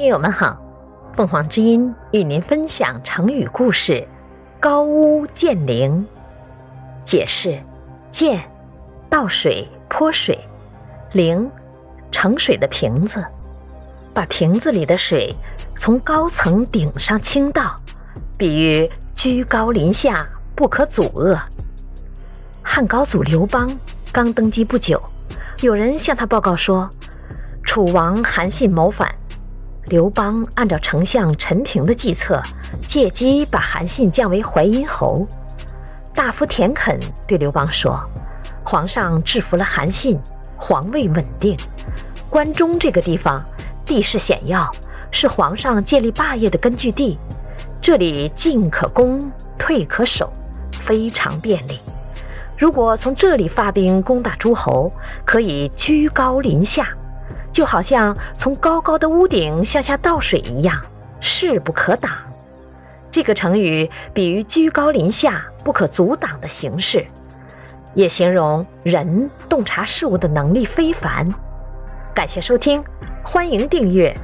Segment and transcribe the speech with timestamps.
[0.00, 0.56] 听友们好，
[1.14, 4.08] 凤凰之音与您分享成语故事
[4.58, 6.02] “高屋建瓴”。
[7.04, 7.62] 解释：
[8.10, 8.42] 建，
[9.10, 10.34] 倒水泼水；
[11.12, 11.46] 瓴，
[12.10, 13.22] 盛水的瓶子。
[14.14, 15.34] 把瓶子里的水
[15.78, 17.76] 从高层顶上倾倒，
[18.38, 20.26] 比喻居高临下，
[20.56, 21.38] 不可阻遏。
[22.62, 23.78] 汉高祖刘邦
[24.10, 24.98] 刚登基不久，
[25.60, 26.88] 有人向他报告说，
[27.64, 29.14] 楚王韩信谋反。
[29.90, 32.40] 刘邦按照丞相陈平的计策，
[32.86, 35.26] 借机把韩信降为淮阴侯。
[36.14, 37.98] 大夫田肯对刘邦说
[38.62, 40.16] ：“皇上制服了韩信，
[40.56, 41.56] 皇位稳定。
[42.30, 43.42] 关中这个地方
[43.84, 44.70] 地势险要，
[45.10, 47.18] 是皇上建立霸业的根据地。
[47.82, 49.18] 这里进可攻，
[49.58, 50.32] 退可守，
[50.70, 51.80] 非常便利。
[52.56, 54.92] 如果从这里发兵攻打诸侯，
[55.24, 56.90] 可以居高临下。”
[57.52, 60.80] 就好像从高高的屋顶向下倒水一样，
[61.20, 62.12] 势不可挡。
[63.10, 67.04] 这个成语比喻居高临下、不可阻挡的形式，
[67.94, 71.26] 也形容人洞察事物的能力非凡。
[72.14, 72.82] 感谢收听，
[73.24, 74.14] 欢迎订阅。